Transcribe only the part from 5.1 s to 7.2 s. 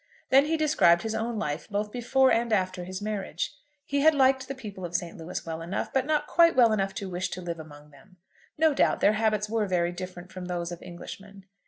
Louis well enough, but not quite well enough to